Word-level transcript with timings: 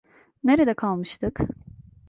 Nerede 0.43 0.73
kalmıştık? 0.73 1.39